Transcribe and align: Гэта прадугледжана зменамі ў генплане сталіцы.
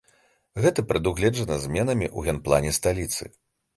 Гэта 0.65 0.85
прадугледжана 0.91 1.57
зменамі 1.67 2.07
ў 2.17 2.33
генплане 2.33 2.71
сталіцы. 2.79 3.23